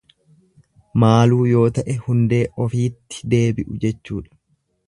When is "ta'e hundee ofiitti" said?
1.79-3.25